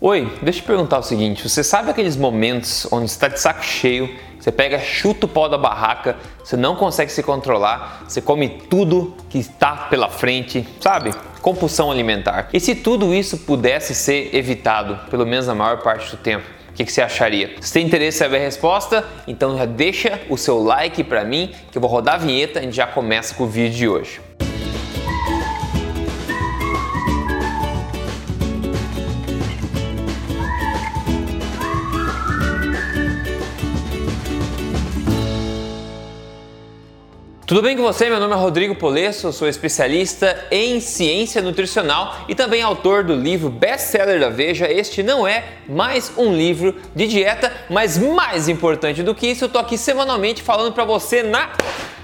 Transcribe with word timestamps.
Oi, 0.00 0.32
deixa 0.42 0.60
eu 0.60 0.62
te 0.62 0.66
perguntar 0.68 0.98
o 0.98 1.02
seguinte: 1.02 1.48
você 1.48 1.64
sabe 1.64 1.90
aqueles 1.90 2.16
momentos 2.16 2.86
onde 2.92 3.06
está 3.06 3.26
de 3.26 3.40
saco 3.40 3.64
cheio, 3.64 4.08
você 4.38 4.52
pega, 4.52 4.78
chuta 4.78 5.26
o 5.26 5.28
pau 5.28 5.48
da 5.48 5.58
barraca, 5.58 6.14
você 6.38 6.56
não 6.56 6.76
consegue 6.76 7.10
se 7.10 7.20
controlar, 7.20 8.04
você 8.06 8.20
come 8.20 8.48
tudo 8.48 9.16
que 9.28 9.38
está 9.38 9.88
pela 9.90 10.08
frente, 10.08 10.64
sabe? 10.80 11.12
Compulsão 11.42 11.90
alimentar. 11.90 12.48
E 12.52 12.60
se 12.60 12.76
tudo 12.76 13.12
isso 13.12 13.38
pudesse 13.38 13.92
ser 13.92 14.32
evitado, 14.36 15.00
pelo 15.10 15.26
menos 15.26 15.48
na 15.48 15.54
maior 15.56 15.82
parte 15.82 16.12
do 16.12 16.16
tempo? 16.16 16.46
O 16.70 16.72
que, 16.74 16.84
que, 16.84 16.92
você 16.92 17.02
acharia? 17.02 17.56
Se 17.60 17.72
tem 17.72 17.84
interesse 17.84 18.18
em 18.18 18.20
saber 18.20 18.36
a 18.36 18.40
resposta, 18.40 19.04
então 19.26 19.58
já 19.58 19.64
deixa 19.64 20.20
o 20.30 20.36
seu 20.36 20.62
like 20.62 21.02
para 21.02 21.24
mim, 21.24 21.52
que 21.72 21.76
eu 21.76 21.82
vou 21.82 21.90
rodar 21.90 22.14
a 22.14 22.18
vinheta 22.18 22.60
e 22.60 22.62
a 22.62 22.62
gente 22.62 22.76
já 22.76 22.86
começa 22.86 23.34
com 23.34 23.42
o 23.42 23.48
vídeo 23.48 23.76
de 23.76 23.88
hoje. 23.88 24.27
Tudo 37.48 37.62
bem 37.62 37.74
com 37.74 37.82
você? 37.82 38.10
Meu 38.10 38.20
nome 38.20 38.34
é 38.34 38.36
Rodrigo 38.36 38.74
Polesso, 38.74 39.32
sou 39.32 39.48
especialista 39.48 40.46
em 40.50 40.80
ciência 40.80 41.40
nutricional 41.40 42.14
e 42.28 42.34
também 42.34 42.60
autor 42.60 43.02
do 43.02 43.14
livro 43.14 43.48
best-seller 43.48 44.20
da 44.20 44.28
Veja. 44.28 44.70
Este 44.70 45.02
não 45.02 45.26
é 45.26 45.42
mais 45.66 46.12
um 46.18 46.30
livro 46.30 46.76
de 46.94 47.06
dieta, 47.06 47.50
mas 47.70 47.96
mais 47.96 48.50
importante 48.50 49.02
do 49.02 49.14
que 49.14 49.28
isso, 49.28 49.46
eu 49.46 49.48
tô 49.48 49.58
aqui 49.58 49.78
semanalmente 49.78 50.42
falando 50.42 50.74
para 50.74 50.84
você 50.84 51.22
na 51.22 51.48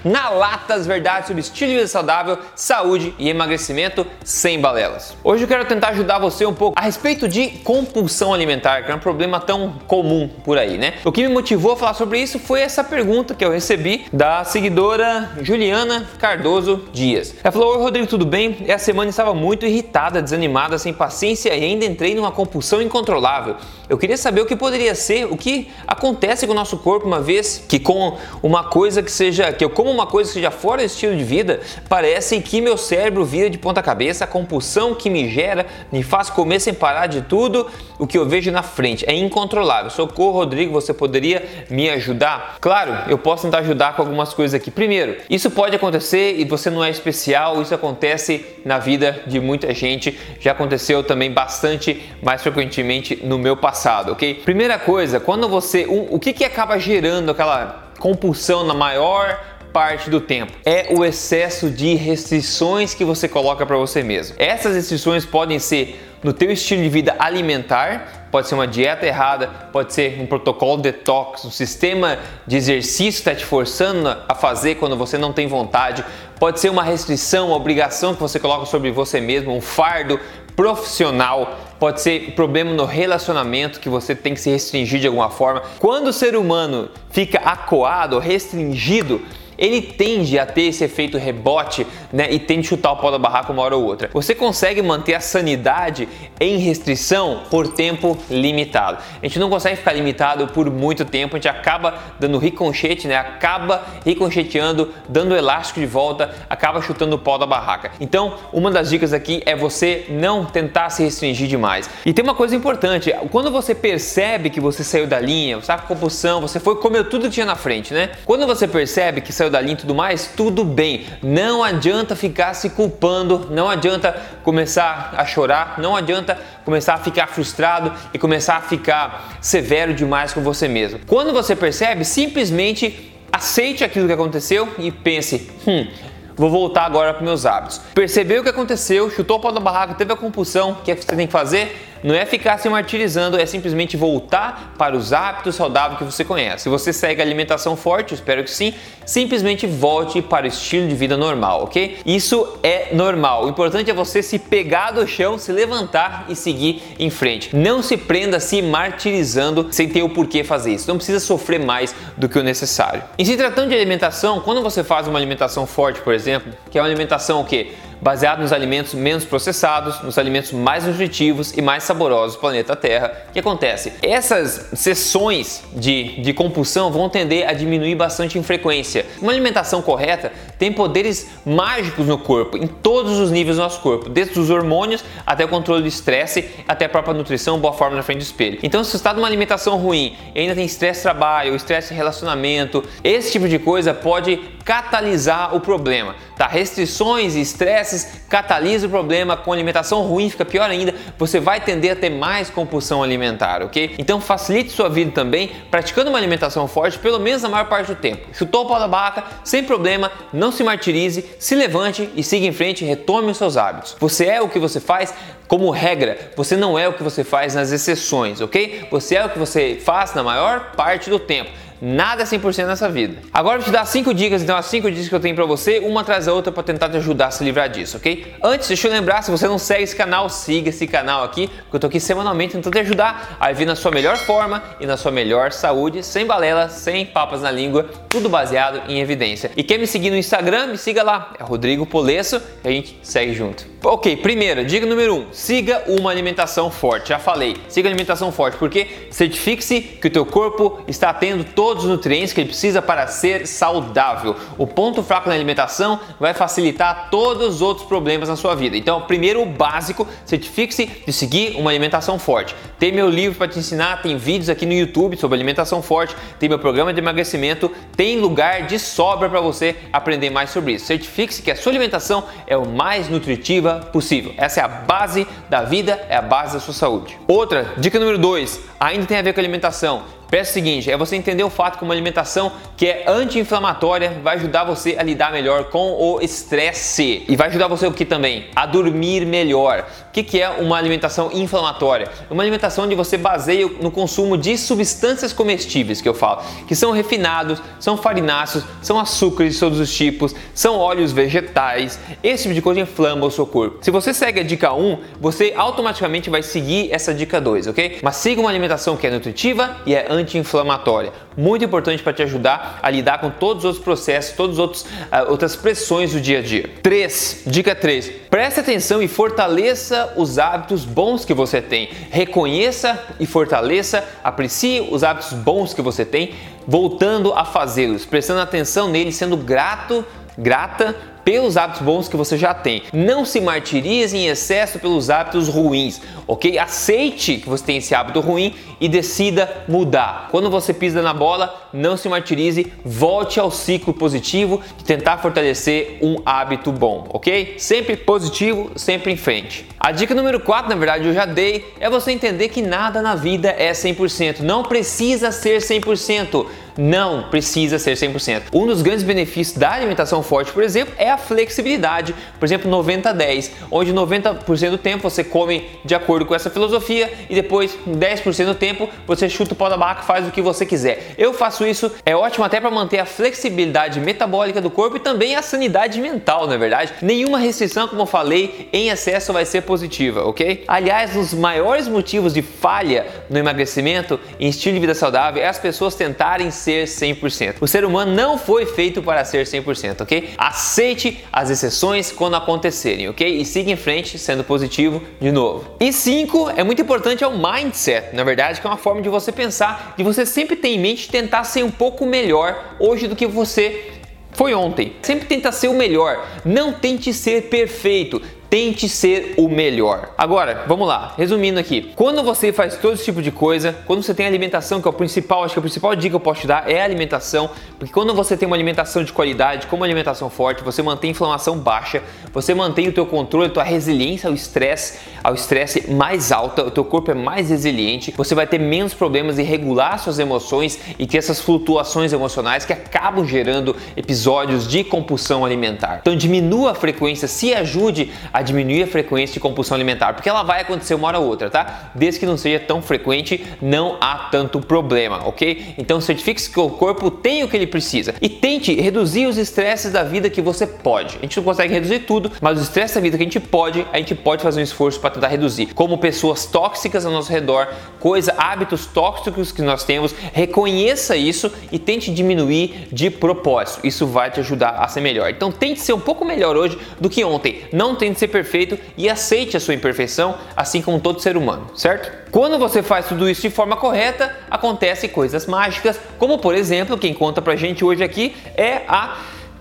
na 0.05 0.29
lata 0.29 0.75
as 0.75 0.85
verdades 0.85 1.27
sobre 1.27 1.41
estilo 1.41 1.71
de 1.71 1.75
vida 1.77 1.87
saudável, 1.87 2.37
saúde 2.55 3.15
e 3.17 3.27
emagrecimento 3.27 4.05
sem 4.23 4.61
balelas. 4.61 5.17
Hoje 5.23 5.43
eu 5.43 5.47
quero 5.47 5.65
tentar 5.65 5.89
ajudar 5.89 6.19
você 6.19 6.45
um 6.45 6.53
pouco 6.53 6.77
a 6.77 6.83
respeito 6.83 7.27
de 7.27 7.47
compulsão 7.47 8.31
alimentar, 8.31 8.83
que 8.83 8.91
é 8.91 8.95
um 8.95 8.99
problema 8.99 9.39
tão 9.39 9.73
comum 9.87 10.29
por 10.43 10.59
aí, 10.59 10.77
né? 10.77 10.93
O 11.03 11.11
que 11.11 11.27
me 11.27 11.33
motivou 11.33 11.71
a 11.71 11.77
falar 11.77 11.95
sobre 11.95 12.19
isso 12.19 12.37
foi 12.37 12.61
essa 12.61 12.83
pergunta 12.83 13.33
que 13.33 13.43
eu 13.43 13.49
recebi 13.49 14.05
da 14.13 14.43
seguidora 14.43 15.31
Juliana 15.41 16.07
Cardoso 16.19 16.85
Dias. 16.93 17.33
Ela 17.43 17.51
falou: 17.51 17.75
Oi 17.75 17.79
Rodrigo, 17.79 18.05
tudo 18.05 18.27
bem? 18.27 18.57
Essa 18.67 18.85
semana 18.85 19.09
estava 19.09 19.33
muito 19.33 19.65
irritada, 19.65 20.21
desanimada, 20.21 20.77
sem 20.77 20.93
paciência 20.93 21.55
e 21.55 21.63
ainda 21.63 21.83
entrei 21.83 22.13
numa 22.13 22.31
compulsão 22.31 22.79
incontrolável. 22.79 23.55
Eu 23.89 23.97
queria 23.97 24.17
saber 24.17 24.41
o 24.41 24.45
que 24.45 24.55
poderia 24.55 24.93
ser, 24.93 25.25
o 25.25 25.35
que 25.35 25.71
acontece 25.87 26.45
com 26.45 26.53
o 26.53 26.55
nosso 26.55 26.77
corpo 26.77 27.07
uma 27.07 27.21
vez 27.21 27.63
que 27.67 27.79
com 27.79 28.17
uma 28.43 28.65
coisa 28.65 29.01
que 29.01 29.11
seja 29.11 29.51
que 29.51 29.63
eu 29.63 29.69
como 29.69 29.94
uma 29.95 30.05
coisa 30.05 30.29
que 30.29 30.35
seja 30.35 30.51
fora 30.51 30.81
do 30.81 30.85
estilo 30.85 31.15
de 31.15 31.23
vida, 31.23 31.59
parece 31.89 32.39
que 32.41 32.61
meu 32.61 32.77
cérebro 32.77 33.25
vira 33.25 33.49
de 33.49 33.57
ponta 33.57 33.81
cabeça, 33.81 34.25
a 34.25 34.27
compulsão 34.27 34.93
que 34.93 35.09
me 35.09 35.29
gera 35.29 35.65
me 35.91 36.03
faz 36.03 36.29
comer 36.29 36.59
sem 36.59 36.73
parar 36.73 37.07
de 37.07 37.21
tudo 37.21 37.67
o 37.97 38.05
que 38.05 38.17
eu 38.17 38.27
vejo 38.27 38.51
na 38.51 38.61
frente. 38.61 39.05
É 39.07 39.13
incontrolável. 39.13 39.89
Socorro, 39.89 40.39
Rodrigo, 40.39 40.71
você 40.71 40.93
poderia 40.93 41.43
me 41.69 41.89
ajudar? 41.89 42.57
Claro, 42.59 43.09
eu 43.09 43.17
posso 43.17 43.43
tentar 43.43 43.59
ajudar 43.59 43.95
com 43.95 44.01
algumas 44.01 44.33
coisas 44.33 44.53
aqui. 44.53 44.69
Primeiro, 44.69 45.17
isso 45.29 45.49
pode 45.49 45.75
acontecer 45.75 46.35
e 46.37 46.45
você 46.45 46.69
não 46.69 46.83
é 46.83 46.89
especial, 46.89 47.61
isso 47.61 47.73
acontece 47.73 48.45
na 48.65 48.77
vida 48.77 49.23
de 49.25 49.39
muita 49.39 49.73
gente, 49.73 50.17
já 50.39 50.51
aconteceu 50.51 51.03
também 51.03 51.31
bastante 51.31 52.01
mais 52.21 52.41
frequentemente 52.41 53.19
no 53.23 53.37
meu 53.37 53.55
passado, 53.55 54.11
ok? 54.11 54.35
Primeira 54.35 54.77
coisa, 54.77 55.19
quando 55.19 55.47
você. 55.47 55.85
Um, 55.85 56.07
o 56.15 56.19
que, 56.19 56.33
que 56.33 56.43
acaba 56.43 56.77
gerando 56.77 57.31
aquela 57.31 57.91
compulsão 57.99 58.63
na 58.63 58.73
maior 58.73 59.54
parte 59.75 60.09
do 60.09 60.21
tempo. 60.21 60.53
É 60.63 60.87
o 60.89 61.03
excesso 61.03 61.69
de 61.69 61.95
restrições 61.95 62.93
que 62.93 63.03
você 63.03 63.27
coloca 63.27 63.65
para 63.65 63.75
você 63.75 64.01
mesmo. 64.01 64.33
Essas 64.39 64.73
restrições 64.73 65.25
podem 65.25 65.59
ser 65.59 66.01
no 66.23 66.31
teu 66.31 66.49
estilo 66.49 66.81
de 66.81 66.87
vida 66.87 67.13
alimentar, 67.19 68.29
pode 68.31 68.47
ser 68.47 68.55
uma 68.55 68.65
dieta 68.65 69.05
errada, 69.05 69.47
pode 69.73 69.93
ser 69.93 70.21
um 70.21 70.25
protocolo 70.25 70.77
detox, 70.81 71.43
um 71.43 71.51
sistema 71.51 72.17
de 72.47 72.55
exercício 72.55 73.21
que 73.21 73.29
está 73.29 73.35
te 73.35 73.43
forçando 73.43 74.07
a 74.07 74.33
fazer 74.33 74.75
quando 74.75 74.95
você 74.95 75.17
não 75.17 75.33
tem 75.33 75.45
vontade, 75.45 76.05
pode 76.39 76.61
ser 76.61 76.69
uma 76.69 76.81
restrição, 76.81 77.47
uma 77.47 77.57
obrigação 77.57 78.15
que 78.15 78.21
você 78.21 78.39
coloca 78.39 78.65
sobre 78.65 78.91
você 78.91 79.19
mesmo, 79.19 79.53
um 79.53 79.59
fardo 79.59 80.17
profissional, 80.55 81.59
pode 81.77 81.99
ser 81.99 82.31
problema 82.31 82.71
no 82.71 82.85
relacionamento 82.85 83.81
que 83.81 83.89
você 83.89 84.15
tem 84.15 84.33
que 84.33 84.39
se 84.39 84.49
restringir 84.49 85.01
de 85.01 85.07
alguma 85.07 85.29
forma. 85.29 85.61
Quando 85.79 86.07
o 86.07 86.13
ser 86.13 86.37
humano 86.37 86.89
fica 87.11 87.39
acoado, 87.39 88.17
restringido, 88.19 89.21
ele 89.57 89.81
tende 89.81 90.37
a 90.37 90.45
ter 90.45 90.63
esse 90.63 90.83
efeito 90.83 91.17
rebote 91.17 91.85
né, 92.11 92.31
e 92.31 92.39
tende 92.39 92.67
a 92.67 92.69
chutar 92.69 92.91
o 92.91 92.97
pau 92.97 93.11
da 93.11 93.17
barraca 93.17 93.51
uma 93.51 93.61
hora 93.61 93.75
ou 93.75 93.83
outra. 93.83 94.09
Você 94.13 94.35
consegue 94.35 94.81
manter 94.81 95.15
a 95.15 95.19
sanidade 95.19 96.07
em 96.39 96.57
restrição 96.57 97.43
por 97.49 97.67
tempo 97.67 98.17
limitado. 98.29 98.99
A 99.21 99.25
gente 99.25 99.39
não 99.39 99.49
consegue 99.49 99.77
ficar 99.77 99.93
limitado 99.93 100.47
por 100.47 100.69
muito 100.69 101.05
tempo, 101.05 101.35
a 101.35 101.39
gente 101.39 101.49
acaba 101.49 101.95
dando 102.19 102.37
riconchete, 102.37 103.07
né, 103.07 103.15
acaba 103.15 103.83
riconcheteando, 104.05 104.93
dando 105.09 105.35
elástico 105.35 105.79
de 105.79 105.85
volta, 105.85 106.33
acaba 106.49 106.81
chutando 106.81 107.15
o 107.15 107.19
pau 107.19 107.37
da 107.37 107.45
barraca. 107.45 107.91
Então, 107.99 108.35
uma 108.53 108.69
das 108.69 108.89
dicas 108.89 109.13
aqui 109.13 109.41
é 109.45 109.55
você 109.55 110.05
não 110.09 110.45
tentar 110.45 110.89
se 110.89 111.03
restringir 111.03 111.47
demais. 111.47 111.89
E 112.05 112.13
tem 112.13 112.23
uma 112.23 112.35
coisa 112.35 112.55
importante, 112.55 113.13
quando 113.31 113.51
você 113.51 113.73
percebe 113.73 114.49
que 114.49 114.59
você 114.59 114.83
saiu 114.83 115.07
da 115.07 115.19
linha, 115.19 115.55
você 115.55 115.61
está 115.61 115.77
com 115.77 115.95
compulsão, 115.95 116.41
você 116.41 116.59
foi 116.59 116.75
comeu 116.75 117.09
tudo 117.09 117.23
que 117.23 117.31
tinha 117.31 117.45
na 117.45 117.55
frente, 117.55 117.93
né? 117.93 118.11
Quando 118.25 118.45
você 118.45 118.67
percebe 118.67 119.21
que 119.21 119.31
saiu 119.31 119.44
saiu 119.51 119.69
e 119.69 119.75
tudo 119.75 119.95
mais, 119.95 120.31
tudo 120.35 120.63
bem. 120.63 121.05
Não 121.21 121.63
adianta 121.63 122.15
ficar 122.15 122.53
se 122.53 122.69
culpando, 122.69 123.47
não 123.49 123.69
adianta 123.69 124.15
começar 124.43 125.13
a 125.17 125.25
chorar, 125.25 125.75
não 125.79 125.95
adianta 125.95 126.37
começar 126.63 126.95
a 126.95 126.97
ficar 126.97 127.27
frustrado 127.27 127.91
e 128.13 128.19
começar 128.19 128.57
a 128.57 128.61
ficar 128.61 129.37
severo 129.41 129.93
demais 129.93 130.33
com 130.33 130.41
você 130.41 130.67
mesmo. 130.67 130.99
Quando 131.07 131.33
você 131.33 131.55
percebe, 131.55 132.05
simplesmente 132.05 133.13
aceite 133.31 133.83
aquilo 133.83 134.07
que 134.07 134.13
aconteceu 134.13 134.67
e 134.77 134.91
pense: 134.91 135.51
hum, 135.67 135.87
vou 136.35 136.49
voltar 136.49 136.85
agora 136.85 137.13
para 137.13 137.23
meus 137.23 137.45
hábitos. 137.45 137.81
Percebeu 137.93 138.41
o 138.41 138.43
que 138.43 138.49
aconteceu, 138.49 139.09
chutou 139.09 139.37
o 139.37 139.39
pau 139.39 139.51
da 139.51 139.59
barraca, 139.59 139.93
teve 139.93 140.13
a 140.13 140.15
compulsão, 140.15 140.71
o 140.71 140.75
que, 140.75 140.91
é 140.91 140.95
que 140.95 141.03
você 141.03 141.15
tem 141.15 141.27
que 141.27 141.33
fazer? 141.33 141.94
Não 142.05 142.13
é 142.13 142.25
ficar 142.25 142.57
se 142.59 142.69
martirizando, 142.69 143.37
é 143.37 143.45
simplesmente 143.45 143.97
voltar 143.97 144.75
para 144.77 144.95
os 144.95 145.11
hábitos 145.11 145.55
saudáveis 145.55 145.97
que 145.97 146.03
você 146.03 146.23
conhece. 146.23 146.63
Se 146.63 146.69
você 146.69 146.93
segue 146.93 147.21
alimentação 147.21 147.75
forte, 147.75 148.13
espero 148.13 148.43
que 148.43 148.51
sim, 148.51 148.73
simplesmente 149.05 149.65
volte 149.65 150.21
para 150.21 150.45
o 150.45 150.47
estilo 150.47 150.87
de 150.87 150.95
vida 150.95 151.17
normal, 151.17 151.63
ok? 151.63 151.97
Isso 152.05 152.57
é 152.61 152.89
normal. 152.93 153.45
O 153.45 153.49
importante 153.49 153.89
é 153.89 153.93
você 153.93 154.21
se 154.21 154.37
pegar 154.37 154.91
do 154.91 155.07
chão, 155.07 155.37
se 155.37 155.51
levantar 155.51 156.25
e 156.29 156.35
seguir 156.35 156.81
em 156.99 157.09
frente. 157.09 157.55
Não 157.55 157.81
se 157.81 157.97
prenda 157.97 158.39
se 158.39 158.61
martirizando 158.61 159.67
sem 159.71 159.89
ter 159.89 160.03
o 160.03 160.09
porquê 160.09 160.43
fazer 160.43 160.73
isso. 160.73 160.87
Não 160.87 160.97
precisa 160.97 161.19
sofrer 161.19 161.59
mais 161.59 161.95
do 162.15 162.29
que 162.29 162.37
o 162.37 162.43
necessário. 162.43 163.03
Em 163.17 163.25
se 163.25 163.35
tratando 163.35 163.69
de 163.69 163.75
alimentação, 163.75 164.39
quando 164.41 164.61
você 164.61 164.83
faz 164.83 165.07
uma 165.07 165.17
alimentação 165.17 165.65
forte, 165.65 166.01
por 166.01 166.13
exemplo, 166.13 166.53
que 166.69 166.77
é 166.77 166.81
uma 166.81 166.87
alimentação 166.87 167.41
o 167.41 167.45
quê? 167.45 167.71
Baseado 168.05 168.39
nos 168.39 168.53
alimentos 168.53 168.93
menos 168.93 169.25
processados, 169.25 169.99
nos 170.03 170.19
alimentos 170.19 170.51
mais 170.51 170.83
nutritivos 170.83 171.57
e 171.57 171.59
mais 171.59 171.83
saborosos 171.85 172.35
do 172.35 172.39
planeta 172.39 172.75
Terra. 172.75 173.11
O 173.29 173.31
que 173.31 173.39
acontece? 173.39 173.93
Essas 173.99 174.69
sessões 174.75 175.63
de, 175.73 176.21
de 176.21 176.31
compulsão 176.31 176.91
vão 176.91 177.09
tender 177.09 177.49
a 177.49 177.53
diminuir 177.53 177.95
bastante 177.95 178.37
em 178.37 178.43
frequência. 178.43 179.07
Uma 179.19 179.31
alimentação 179.31 179.81
correta 179.81 180.31
tem 180.57 180.71
poderes 180.71 181.27
mágicos 181.45 182.05
no 182.05 182.17
corpo, 182.17 182.57
em 182.57 182.67
todos 182.67 183.19
os 183.19 183.31
níveis 183.31 183.57
do 183.57 183.63
nosso 183.63 183.81
corpo, 183.81 184.09
desde 184.09 184.39
os 184.39 184.49
hormônios 184.49 185.03
até 185.25 185.45
o 185.45 185.47
controle 185.47 185.81
do 185.81 185.87
estresse, 185.87 186.49
até 186.67 186.85
a 186.85 186.89
própria 186.89 187.13
nutrição, 187.13 187.59
boa 187.59 187.73
forma 187.73 187.95
na 187.95 188.03
frente 188.03 188.19
do 188.19 188.23
espelho. 188.23 188.59
Então, 188.63 188.83
se 188.83 188.91
você 188.91 188.97
está 188.97 189.13
numa 189.13 189.27
alimentação 189.27 189.77
ruim 189.77 190.15
e 190.33 190.39
ainda 190.39 190.55
tem 190.55 190.65
estresse 190.65 191.01
trabalho, 191.01 191.55
estresse 191.55 191.93
relacionamento, 191.93 192.83
esse 193.03 193.31
tipo 193.31 193.47
de 193.47 193.59
coisa 193.59 193.93
pode 193.93 194.39
catalisar 194.65 195.55
o 195.55 195.59
problema. 195.59 196.15
Tá? 196.35 196.47
Restrições 196.47 197.35
e 197.35 197.41
estresses 197.41 198.23
catalisam 198.27 198.87
o 198.87 198.91
problema, 198.91 199.37
com 199.37 199.53
alimentação 199.53 200.01
ruim 200.01 200.29
fica 200.29 200.43
pior 200.43 200.69
ainda, 200.69 200.93
você 201.17 201.39
vai 201.39 201.61
tender 201.61 201.91
a 201.91 201.95
ter 201.95 202.09
mais 202.09 202.49
compulsão 202.49 203.01
alimentar, 203.01 203.61
ok? 203.61 203.95
Então 203.97 204.19
facilite 204.19 204.71
sua 204.71 204.89
vida 204.89 205.11
também 205.11 205.51
praticando 205.69 206.09
uma 206.09 206.17
alimentação 206.17 206.67
forte 206.67 206.97
pelo 206.97 207.19
menos 207.19 207.43
a 207.45 207.49
maior 207.49 207.67
parte 207.67 207.87
do 207.87 207.95
tempo. 207.95 208.27
Chutou 208.33 208.65
o 208.65 208.67
pau 208.67 208.79
da 208.79 208.87
barraca, 208.87 209.23
sem 209.43 209.63
problema, 209.63 210.11
não 210.33 210.44
se 210.51 210.63
martirize, 210.63 211.25
se 211.39 211.55
levante 211.55 212.09
e 212.15 212.23
siga 212.23 212.45
em 212.45 212.51
frente 212.51 212.83
e 212.83 212.87
retome 212.87 213.31
os 213.31 213.37
seus 213.37 213.57
hábitos. 213.57 213.95
Você 213.99 214.25
é 214.25 214.41
o 214.41 214.49
que 214.49 214.59
você 214.59 214.79
faz 214.79 215.13
como 215.47 215.69
regra, 215.69 216.31
você 216.35 216.55
não 216.55 216.77
é 216.77 216.87
o 216.87 216.93
que 216.93 217.03
você 217.03 217.23
faz 217.23 217.53
nas 217.53 217.71
exceções, 217.71 218.41
ok? 218.41 218.87
Você 218.89 219.15
é 219.15 219.25
o 219.25 219.29
que 219.29 219.37
você 219.37 219.79
faz 219.83 220.13
na 220.13 220.23
maior 220.23 220.71
parte 220.75 221.09
do 221.09 221.19
tempo. 221.19 221.51
Nada 221.81 222.23
é 222.23 222.25
100% 222.25 222.65
nessa 222.65 222.89
vida. 222.89 223.17
Agora 223.33 223.57
eu 223.57 223.61
vou 223.61 223.69
te 223.69 223.73
dar 223.73 223.85
5 223.85 224.13
dicas, 224.13 224.41
então 224.41 224.55
as 224.55 224.65
5 224.67 224.89
dicas 224.89 225.09
que 225.09 225.15
eu 225.15 225.19
tenho 225.19 225.35
para 225.35 225.45
você, 225.45 225.79
uma 225.79 226.01
atrás 226.01 226.25
da 226.25 226.33
outra 226.33 226.51
para 226.51 226.63
tentar 226.63 226.89
te 226.89 226.97
ajudar 226.97 227.27
a 227.27 227.31
se 227.31 227.43
livrar 227.43 227.69
disso, 227.69 227.97
ok? 227.97 228.33
Antes, 228.43 228.67
deixa 228.67 228.87
eu 228.87 228.91
lembrar, 228.91 229.21
se 229.21 229.31
você 229.31 229.47
não 229.47 229.57
segue 229.57 229.83
esse 229.83 229.95
canal, 229.95 230.29
siga 230.29 230.69
esse 230.69 230.87
canal 230.87 231.23
aqui, 231.23 231.47
porque 231.47 231.75
eu 231.75 231.79
tô 231.79 231.87
aqui 231.87 231.99
semanalmente 231.99 232.53
tentando 232.53 232.73
te 232.73 232.79
ajudar 232.79 233.37
a 233.39 233.51
vir 233.51 233.65
na 233.65 233.75
sua 233.75 233.91
melhor 233.91 234.17
forma 234.17 234.63
e 234.79 234.85
na 234.85 234.97
sua 234.97 235.11
melhor 235.11 235.51
saúde, 235.51 236.03
sem 236.03 236.25
balela, 236.25 236.69
sem 236.69 237.05
papas 237.05 237.41
na 237.41 237.51
língua, 237.51 237.89
tudo 238.09 238.29
baseado 238.29 238.89
em 238.89 238.99
evidência. 238.99 239.51
E 239.55 239.63
quer 239.63 239.77
me 239.77 239.87
seguir 239.87 240.09
no 240.09 240.17
Instagram? 240.17 240.67
Me 240.67 240.77
siga 240.77 241.03
lá, 241.03 241.33
é 241.39 241.43
Rodrigo 241.43 241.85
Polesso, 241.85 242.41
e 242.63 242.67
a 242.67 242.71
gente 242.71 242.97
segue 243.01 243.33
junto. 243.33 243.65
Ok, 243.83 244.17
primeira, 244.17 244.65
dica 244.65 244.85
número 244.85 245.15
um, 245.15 245.25
siga 245.31 245.83
uma 245.87 246.09
alimentação 246.09 246.71
forte. 246.71 247.09
Já 247.09 247.19
falei, 247.19 247.55
siga 247.67 247.87
alimentação 247.87 248.31
forte, 248.31 248.57
porque 248.57 248.87
certifique-se 249.11 249.81
que 249.81 250.07
o 250.07 250.09
teu 250.09 250.25
corpo 250.25 250.79
está 250.87 251.13
tendo 251.13 251.43
todos 251.65 251.83
os 251.83 251.89
nutrientes 251.89 252.31
que 252.31 252.41
ele 252.41 252.49
precisa 252.49 252.79
para 252.79 253.07
ser 253.07 253.47
saudável. 253.47 254.35
O 254.55 254.67
ponto 254.67 255.01
fraco 255.01 255.27
na 255.27 255.33
alimentação 255.33 255.99
vai 256.19 256.31
facilitar 256.31 257.07
todos 257.09 257.55
os 257.55 257.59
outros 257.59 257.87
problemas 257.87 258.29
na 258.29 258.35
sua 258.35 258.53
vida. 258.53 258.77
Então, 258.77 259.01
primeiro 259.01 259.41
o 259.41 259.47
básico, 259.47 260.07
certifique-se 260.27 260.85
de 260.85 261.11
seguir 261.11 261.55
uma 261.55 261.71
alimentação 261.71 262.19
forte. 262.19 262.55
Tem 262.77 262.91
meu 262.91 263.09
livro 263.09 263.39
para 263.39 263.47
te 263.47 263.57
ensinar, 263.57 264.03
tem 264.03 264.15
vídeos 264.15 264.47
aqui 264.47 264.63
no 264.63 264.73
YouTube 264.73 265.17
sobre 265.17 265.33
alimentação 265.33 265.81
forte, 265.81 266.15
tem 266.39 266.47
meu 266.47 266.59
programa 266.59 266.93
de 266.93 266.99
emagrecimento, 266.99 267.71
tem 267.95 268.19
lugar 268.19 268.63
de 268.63 268.77
sobra 268.77 269.29
para 269.29 269.39
você 269.39 269.75
aprender 269.91 270.29
mais 270.29 270.49
sobre 270.49 270.73
isso. 270.73 270.85
Certifique-se 270.85 271.41
que 271.41 271.51
a 271.51 271.55
sua 271.55 271.71
alimentação 271.71 272.23
é 272.47 272.57
o 272.57 272.65
mais 272.65 273.09
nutritiva 273.09 273.89
possível. 273.91 274.33
Essa 274.37 274.61
é 274.61 274.63
a 274.63 274.67
base 274.67 275.27
da 275.49 275.63
vida, 275.63 276.05
é 276.09 276.15
a 276.15 276.21
base 276.21 276.53
da 276.53 276.59
sua 276.59 276.73
saúde. 276.73 277.17
Outra, 277.27 277.73
dica 277.77 277.99
número 277.99 278.17
2, 278.17 278.59
ainda 278.79 279.05
tem 279.05 279.17
a 279.17 279.21
ver 279.21 279.33
com 279.33 279.39
alimentação. 279.39 280.03
Peço 280.29 280.51
o 280.51 280.53
seguinte, 280.53 280.91
é 280.91 280.97
você 280.97 281.15
entender 281.15 281.43
o 281.43 281.49
fato 281.49 281.77
que 281.77 281.83
uma 281.83 281.93
alimentação 281.93 282.51
que 282.75 282.87
é 282.87 283.05
anti-inflamatória 283.07 284.19
vai 284.23 284.35
ajudar 284.35 284.63
você 284.63 284.95
a 284.97 285.03
lidar 285.03 285.31
melhor 285.31 285.65
com 285.65 285.93
o 285.93 286.19
estresse 286.19 287.23
e 287.27 287.35
vai 287.35 287.47
ajudar 287.47 287.67
você 287.67 287.85
o 287.85 287.91
que 287.91 288.03
também? 288.03 288.47
A 288.55 288.65
dormir 288.65 289.25
melhor. 289.25 289.85
O 290.09 290.11
que, 290.11 290.23
que 290.23 290.41
é 290.41 290.49
uma 290.49 290.77
alimentação 290.77 291.29
inflamatória? 291.31 292.09
Uma 292.29 292.41
alimentação 292.41 292.85
onde 292.85 292.95
você 292.95 293.17
baseia 293.17 293.67
no 293.79 293.91
consumo 293.91 294.37
de 294.37 294.57
substâncias 294.57 295.31
comestíveis 295.31 296.01
que 296.01 296.09
eu 296.09 296.13
falo, 296.13 296.41
que 296.67 296.75
são 296.75 296.91
refinados, 296.91 297.61
são 297.85 297.95
farináceos, 297.95 298.63
são 298.81 298.99
açúcares 298.99 299.53
de 299.53 299.59
todos 299.59 299.79
os 299.79 299.95
tipos, 299.95 300.33
são 300.55 300.79
óleos 300.79 301.11
vegetais. 301.11 301.99
Esse 302.23 302.41
tipo 302.41 302.55
de 302.55 302.61
coisa 302.63 302.81
inflama 302.81 303.27
o 303.27 303.29
seu 303.29 303.45
corpo. 303.45 303.77
Se 303.81 303.91
você 303.91 304.11
segue 304.11 304.39
a 304.39 304.43
dica 304.43 304.73
1, 304.73 304.97
você 305.21 305.53
automaticamente 305.55 306.27
vai 306.27 306.41
seguir 306.41 306.91
essa 306.91 307.13
dica 307.13 307.39
2, 307.39 307.67
ok? 307.67 307.99
Mas 308.01 308.15
siga 308.15 308.41
uma 308.41 308.49
alimentação 308.49 308.97
que 308.97 309.05
é 309.05 309.11
nutritiva 309.11 309.77
e 309.85 309.93
é 309.93 310.07
anti-inflamatória. 310.09 311.13
Muito 311.37 311.63
importante 311.63 312.01
para 312.01 312.11
te 312.11 312.23
ajudar 312.23 312.79
a 312.81 312.89
lidar 312.89 313.19
com 313.19 313.29
todos 313.29 313.63
os 313.63 313.65
outros 313.65 313.83
processos, 313.83 314.35
todas 314.35 314.57
as 314.57 314.81
uh, 314.81 314.87
outras 315.29 315.55
pressões 315.55 316.11
do 316.11 316.19
dia 316.19 316.39
a 316.39 316.41
dia. 316.41 316.67
3. 316.81 317.43
Dica 317.45 317.75
3. 317.75 318.09
Preste 318.31 318.61
atenção 318.61 318.99
e 319.03 319.07
fortaleça 319.07 320.11
os 320.15 320.39
hábitos 320.39 320.85
bons 320.85 321.23
que 321.23 321.35
você 321.35 321.61
tem. 321.61 321.89
Reconheça 322.09 322.99
e 323.19 323.27
fortaleça, 323.27 324.03
aprecie 324.23 324.87
os 324.89 325.03
hábitos 325.03 325.33
bons 325.33 325.73
que 325.73 325.83
você 325.83 326.03
tem, 326.03 326.33
voltando 326.67 327.33
a 327.33 327.45
fazê-los, 327.45 328.05
prestando 328.05 328.41
atenção 328.41 328.89
neles, 328.89 329.15
sendo 329.15 329.37
grato, 329.37 330.05
grata 330.37 330.95
pelos 331.25 331.57
hábitos 331.57 331.81
bons 331.81 332.07
que 332.07 332.15
você 332.15 332.37
já 332.37 332.53
tem. 332.53 332.83
Não 332.93 333.25
se 333.25 333.41
martirize 333.41 334.15
em 334.15 334.27
excesso 334.27 334.77
pelos 334.77 335.09
hábitos 335.09 335.49
ruins, 335.49 335.99
ok? 336.27 336.59
Aceite 336.59 337.37
que 337.37 337.49
você 337.49 337.65
tem 337.65 337.77
esse 337.77 337.95
hábito 337.95 338.19
ruim 338.19 338.53
e 338.79 338.87
decida 338.87 339.65
mudar. 339.67 340.27
Quando 340.29 340.49
você 340.49 340.71
pisa 340.71 341.01
na 341.01 341.13
bola, 341.13 341.69
não 341.73 341.97
se 341.97 342.07
martirize, 342.07 342.71
volte 342.85 343.39
ao 343.39 343.49
ciclo 343.49 343.93
positivo 343.93 344.61
de 344.77 344.83
tentar 344.83 345.17
fortalecer 345.17 345.97
um 346.01 346.17
hábito 346.23 346.71
bom, 346.71 347.07
ok? 347.09 347.55
Sempre 347.57 347.97
positivo, 347.97 348.71
sempre 348.75 349.11
em 349.11 349.17
frente. 349.17 349.65
A 349.79 349.91
dica 349.91 350.13
número 350.13 350.39
4, 350.39 350.69
na 350.69 350.75
verdade, 350.75 351.07
eu 351.07 351.13
já 351.13 351.25
dei, 351.25 351.73
é 351.79 351.89
você 351.89 352.11
entender 352.11 352.49
que 352.49 352.61
nada 352.61 353.01
na 353.01 353.15
vida 353.15 353.49
é 353.49 353.71
100%. 353.71 354.41
Não 354.41 354.63
precisa 354.63 355.31
ser 355.31 355.59
100% 355.59 356.45
não 356.77 357.23
precisa 357.29 357.79
ser 357.79 357.93
100%. 357.93 358.43
Um 358.53 358.65
dos 358.65 358.81
grandes 358.81 359.03
benefícios 359.03 359.57
da 359.57 359.71
alimentação 359.71 360.21
forte, 360.21 360.51
por 360.51 360.63
exemplo, 360.63 360.93
é 360.97 361.09
a 361.09 361.17
flexibilidade. 361.17 362.15
Por 362.39 362.45
exemplo, 362.45 362.69
90-10, 362.69 363.51
onde 363.71 363.93
90% 363.93 364.69
do 364.69 364.77
tempo 364.77 365.09
você 365.09 365.23
come 365.23 365.69
de 365.83 365.95
acordo 365.95 366.25
com 366.25 366.35
essa 366.35 366.49
filosofia 366.49 367.11
e 367.29 367.35
depois 367.35 367.77
10% 367.87 368.45
do 368.45 368.55
tempo 368.55 368.89
você 369.05 369.29
chuta 369.29 369.53
o 369.53 369.55
pau 369.55 369.69
da 369.69 369.77
barraca 369.77 370.03
faz 370.03 370.27
o 370.27 370.31
que 370.31 370.41
você 370.41 370.65
quiser. 370.65 371.13
Eu 371.17 371.33
faço 371.33 371.65
isso, 371.65 371.91
é 372.05 372.15
ótimo 372.15 372.45
até 372.45 372.59
para 372.59 372.71
manter 372.71 372.99
a 372.99 373.05
flexibilidade 373.05 373.99
metabólica 373.99 374.61
do 374.61 374.69
corpo 374.69 374.97
e 374.97 374.99
também 374.99 375.35
a 375.35 375.41
sanidade 375.41 375.99
mental, 376.01 376.47
na 376.47 376.55
é 376.55 376.57
verdade. 376.57 376.93
Nenhuma 377.01 377.37
restrição, 377.37 377.87
como 377.87 378.01
eu 378.01 378.05
falei, 378.05 378.69
em 378.71 378.89
excesso 378.89 379.31
vai 379.31 379.45
ser 379.45 379.61
positiva, 379.61 380.23
ok? 380.23 380.63
Aliás, 380.67 381.15
um 381.15 381.19
dos 381.19 381.33
maiores 381.33 381.87
motivos 381.87 382.33
de 382.33 382.41
falha 382.41 383.05
no 383.29 383.37
emagrecimento 383.37 384.19
em 384.39 384.49
estilo 384.49 384.75
de 384.75 384.81
vida 384.81 384.93
saudável 384.93 385.41
é 385.41 385.47
as 385.47 385.59
pessoas 385.59 385.95
tentarem 385.95 386.51
ser 386.65 386.85
100%. 386.85 387.57
O 387.61 387.67
ser 387.67 387.85
humano 387.85 388.11
não 388.11 388.39
foi 388.39 388.65
feito 388.65 389.01
para 389.03 389.23
ser 389.23 389.45
100%, 389.45 390.01
ok? 390.01 390.31
Aceite 390.35 391.23
as 391.31 391.51
exceções 391.51 392.11
quando 392.11 392.35
acontecerem, 392.35 393.07
ok? 393.07 393.37
E 393.37 393.45
siga 393.45 393.71
em 393.71 393.75
frente 393.75 394.17
sendo 394.17 394.43
positivo 394.43 395.01
de 395.21 395.31
novo. 395.31 395.75
E 395.79 395.93
5 395.93 396.53
é 396.55 396.63
muito 396.63 396.81
importante 396.81 397.23
é 397.23 397.27
o 397.27 397.37
mindset, 397.37 398.15
na 398.15 398.23
verdade, 398.23 398.59
que 398.59 398.65
é 398.65 398.69
uma 398.69 398.77
forma 398.77 399.01
de 399.01 399.09
você 399.09 399.31
pensar, 399.31 399.93
de 399.95 400.03
você 400.03 400.25
sempre 400.25 400.55
ter 400.55 400.69
em 400.69 400.79
mente 400.79 401.07
tentar 401.07 401.43
ser 401.43 401.63
um 401.63 401.71
pouco 401.71 402.03
melhor 402.05 402.75
hoje 402.79 403.07
do 403.07 403.15
que 403.15 403.27
você 403.27 403.91
foi 404.35 404.53
ontem. 404.53 404.93
Sempre 405.01 405.27
tenta 405.27 405.51
ser 405.51 405.69
o 405.69 405.73
melhor. 405.73 406.27
Não 406.43 406.73
tente 406.73 407.13
ser 407.13 407.43
perfeito. 407.43 408.21
Tente 408.55 408.87
ser 408.87 409.33
o 409.35 409.49
melhor. 409.49 410.13
Agora, 410.17 410.63
vamos 410.65 410.87
lá, 410.87 411.13
resumindo 411.17 411.59
aqui. 411.59 411.91
Quando 411.93 412.23
você 412.23 412.53
faz 412.53 412.77
todo 412.77 412.93
esse 412.93 413.03
tipo 413.03 413.21
de 413.21 413.29
coisa, 413.29 413.75
quando 413.85 414.01
você 414.01 414.13
tem 414.13 414.25
alimentação, 414.25 414.81
que 414.81 414.87
é 414.87 414.89
o 414.89 414.93
principal, 414.93 415.43
acho 415.43 415.55
que 415.55 415.59
a 415.59 415.61
principal 415.61 415.93
dica 415.93 416.11
que 416.11 416.15
eu 416.15 416.21
posso 416.21 416.39
te 416.39 416.47
dar 416.47 416.71
é 416.71 416.79
a 416.79 416.85
alimentação, 416.85 417.49
porque 417.77 417.93
quando 417.93 418.13
você 418.13 418.37
tem 418.37 418.47
uma 418.47 418.55
alimentação 418.55 419.03
de 419.03 419.11
qualidade, 419.11 419.67
como 419.67 419.81
uma 419.81 419.85
alimentação 419.85 420.29
forte, 420.29 420.63
você 420.63 420.81
mantém 420.81 421.09
a 421.09 421.11
inflamação 421.11 421.57
baixa, 421.57 422.01
você 422.31 422.53
mantém 422.53 422.87
o 422.87 422.93
teu 422.93 423.05
controle, 423.05 423.47
a 423.47 423.49
tua 423.49 423.63
resiliência 423.63 424.29
ao 424.29 424.33
estresse, 424.33 424.99
ao 425.21 425.33
estresse 425.33 425.91
mais 425.91 426.31
alta, 426.31 426.63
o 426.63 426.71
teu 426.71 426.85
corpo 426.85 427.11
é 427.11 427.13
mais 427.13 427.49
resiliente, 427.49 428.13
você 428.15 428.33
vai 428.33 428.47
ter 428.47 428.57
menos 428.57 428.93
problemas 428.93 429.37
em 429.37 429.43
regular 429.43 429.99
suas 429.99 430.17
emoções 430.17 430.79
e 430.97 431.05
ter 431.05 431.17
essas 431.17 431.41
flutuações 431.41 432.13
emocionais 432.13 432.63
que 432.63 432.71
acabam 432.71 433.25
gerando 433.25 433.75
episódios 433.97 434.65
de 434.65 434.81
compulsão 434.81 435.43
alimentar. 435.43 435.99
Então 436.01 436.15
diminua 436.15 436.71
a 436.71 436.73
frequência, 436.73 437.27
se 437.27 437.53
ajude 437.53 438.13
a 438.31 438.44
diminuir 438.45 438.83
a 438.83 438.87
frequência 438.87 439.33
de 439.33 439.39
compulsão 439.39 439.75
alimentar, 439.75 440.13
porque 440.13 440.29
ela 440.29 440.43
vai 440.43 440.61
acontecer 440.61 440.93
uma 440.95 441.07
hora 441.07 441.19
ou 441.19 441.27
outra, 441.27 441.49
tá? 441.49 441.91
Desde 441.95 442.19
que 442.19 442.25
não 442.25 442.37
seja 442.37 442.59
tão 442.59 442.81
frequente, 442.81 443.45
não 443.61 443.97
há 443.99 444.29
tanto 444.31 444.59
problema, 444.59 445.27
ok? 445.27 445.75
Então 445.77 445.99
certifique-se 445.99 446.49
que 446.49 446.59
o 446.59 446.69
corpo 446.69 447.09
tem 447.11 447.43
o 447.43 447.47
que 447.47 447.55
ele 447.55 447.67
precisa 447.67 448.15
e 448.21 448.29
tente 448.29 448.73
reduzir 448.73 449.25
os 449.25 449.37
estresses 449.37 449.91
da 449.91 450.03
vida 450.03 450.29
que 450.29 450.41
você 450.41 450.65
pode. 450.65 451.17
A 451.17 451.21
gente 451.21 451.37
não 451.37 451.43
consegue 451.43 451.73
reduzir 451.73 451.99
tudo, 451.99 452.31
mas 452.41 452.57
os 452.57 452.63
estresses 452.63 452.95
da 452.95 453.01
vida 453.01 453.17
que 453.17 453.23
a 453.23 453.25
gente 453.25 453.39
pode, 453.39 453.85
a 453.91 453.97
gente 453.97 454.15
pode 454.15 454.41
fazer 454.41 454.61
um 454.61 454.63
esforço 454.63 454.99
para 454.99 455.11
tentar 455.11 455.27
reduzir. 455.27 455.73
Como 455.73 455.97
pessoas 455.97 456.45
tóxicas 456.45 457.05
ao 457.05 457.11
nosso 457.11 457.31
redor, 457.31 457.67
coisa, 457.99 458.33
hábitos 458.37 458.85
tóxicos 458.85 459.51
que 459.51 459.61
nós 459.61 459.83
temos, 459.83 460.13
reconheça 460.33 461.15
isso 461.15 461.51
e 461.71 461.79
tente 461.79 462.13
diminuir 462.13 462.87
de 462.91 463.09
propósito. 463.09 463.85
Isso 463.85 464.05
vai 464.05 464.29
te 464.31 464.39
ajudar 464.39 464.71
a 464.71 464.87
ser 464.87 465.01
melhor. 465.01 465.29
Então 465.29 465.51
tente 465.51 465.79
ser 465.79 465.93
um 465.93 465.99
pouco 465.99 466.23
melhor 466.25 466.55
hoje 466.55 466.77
do 466.99 467.09
que 467.09 467.23
ontem. 467.23 467.63
Não 467.71 467.95
tente 467.95 468.19
ser 468.19 468.27
perfeito 468.35 468.77
e 468.97 469.07
aceite 469.07 469.55
a 469.55 469.59
sua 469.61 469.73
imperfeição, 469.73 470.35
assim 470.57 470.81
como 470.81 470.99
todo 470.99 471.21
ser 471.21 471.37
humano, 471.37 471.69
certo? 471.73 472.11
Quando 472.31 472.59
você 472.59 472.83
faz 472.83 473.07
tudo 473.07 473.29
isso 473.29 473.41
de 473.41 473.49
forma 473.49 473.77
correta, 473.77 474.35
acontecem 474.51 475.09
coisas 475.09 475.45
mágicas, 475.45 475.97
como 476.19 476.37
por 476.39 476.53
exemplo, 476.53 476.97
quem 476.97 477.13
conta 477.13 477.41
pra 477.41 477.55
gente 477.55 477.85
hoje 477.85 478.03
aqui 478.03 478.35
é 478.57 478.81
a 478.89 479.15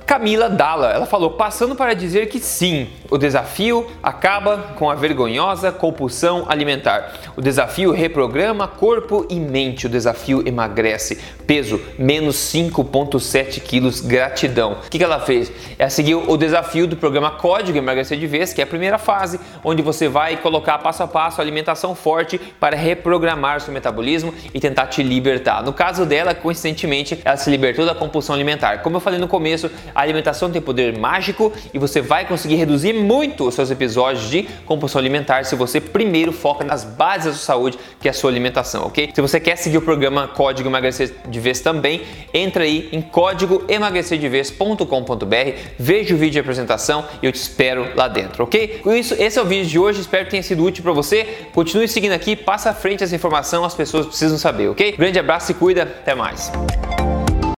Camila 0.07 0.51
Dalla, 0.51 0.91
ela 0.91 1.07
falou, 1.07 1.31
passando 1.31 1.75
para 1.75 1.95
dizer 1.95 2.29
que 2.29 2.39
sim, 2.39 2.89
o 3.11 3.17
desafio 3.17 3.91
acaba 4.03 4.59
com 4.77 4.91
a 4.91 4.95
vergonhosa 4.95 5.73
compulsão 5.73 6.45
alimentar. 6.49 7.13
O 7.37 7.41
desafio 7.41 7.91
reprograma 7.91 8.69
corpo 8.69 9.27
e 9.31 9.37
mente. 9.37 9.87
O 9.87 9.89
desafio 9.89 10.47
emagrece. 10.47 11.19
Peso 11.47 11.81
menos 11.99 12.37
5,7 12.37 13.61
quilos. 13.61 14.01
Gratidão. 14.01 14.79
O 14.87 14.91
que 14.91 15.03
ela 15.03 15.21
fez? 15.21 15.51
Ela 15.79 15.91
seguiu 15.91 16.23
o 16.29 16.37
desafio 16.37 16.87
do 16.87 16.97
programa 16.97 17.31
Código 17.31 17.79
Emagrecer 17.79 18.19
de 18.19 18.27
Vez, 18.27 18.53
que 18.53 18.61
é 18.61 18.65
a 18.65 18.67
primeira 18.67 18.99
fase, 18.99 19.41
onde 19.65 19.83
você 19.83 20.09
vai 20.09 20.37
colocar 20.37 20.79
passo 20.79 21.03
a 21.03 21.09
passo 21.09 21.41
alimentação 21.41 21.95
forte 21.95 22.39
para 22.39 22.77
reprogramar 22.77 23.61
seu 23.61 23.73
metabolismo 23.73 24.35
e 24.53 24.61
tentar 24.61 24.87
te 24.89 25.03
libertar. 25.03 25.63
No 25.63 25.73
caso 25.73 26.05
dela, 26.05 26.35
coincidentemente, 26.35 27.21
ela 27.25 27.37
se 27.37 27.51
libertou 27.51 27.87
da 27.87 27.95
compulsão 27.95 28.35
alimentar. 28.35 28.83
Como 28.83 28.97
eu 28.97 29.01
falei 29.01 29.19
no 29.19 29.29
começo, 29.29 29.71
a 29.95 30.01
alimentação 30.01 30.51
tem 30.51 30.61
poder 30.61 30.99
mágico 30.99 31.53
e 31.73 31.79
você 31.79 32.01
vai 32.01 32.27
conseguir 32.27 32.57
reduzir 32.57 32.93
muito 32.93 33.47
os 33.47 33.55
seus 33.55 33.71
episódios 33.71 34.29
de 34.29 34.49
compulsão 34.65 34.99
alimentar 34.99 35.45
se 35.45 35.55
você 35.55 35.81
primeiro 35.81 36.33
foca 36.33 36.65
nas 36.65 36.83
bases 36.85 37.27
da 37.27 37.33
sua 37.33 37.47
saúde, 37.47 37.79
que 38.01 38.09
é 38.09 38.11
a 38.11 38.15
sua 38.15 38.31
alimentação, 38.31 38.87
ok? 38.87 39.11
Se 39.15 39.21
você 39.21 39.39
quer 39.39 39.57
seguir 39.57 39.79
o 39.79 39.83
programa 39.83 40.27
Código 40.29 40.69
Emagrecer 40.69 41.15
de 41.29 41.41
Vez 41.41 41.61
também, 41.61 42.03
entra 42.33 42.65
aí 42.65 42.89
em 42.93 43.01
códigoemagrecerdevez.com.br, 43.01 45.35
veja 45.79 46.15
o 46.15 46.19
vídeo 46.19 46.33
de 46.33 46.41
apresentação 46.41 47.05
e 47.23 47.27
eu 47.27 47.33
te 47.33 47.37
espero 47.37 47.87
lá 47.95 48.09
dentro, 48.09 48.43
ok? 48.45 48.81
Com 48.83 48.93
isso, 48.93 49.15
esse 49.15 49.39
é 49.39 49.43
o 49.43 49.45
vídeo 49.45 49.67
de 49.67 49.79
hoje, 49.79 50.01
espero 50.01 50.25
que 50.25 50.33
tenha 50.33 50.43
sido 50.43 50.65
útil 50.65 50.83
para 50.83 50.93
você. 50.93 51.47
Continue 51.53 51.87
seguindo 51.89 52.13
aqui, 52.13 52.35
passa 52.35 52.71
à 52.71 52.75
frente 52.75 53.05
essa 53.05 53.15
informação, 53.15 53.65
as 53.65 53.75
pessoas 53.75 54.07
precisam 54.07 54.39
saber, 54.39 54.69
ok? 54.69 54.93
Grande 54.93 55.19
abraço 55.19 55.53
e 55.53 55.55
cuida, 55.55 55.83
até 55.83 56.15
mais. 56.15 56.51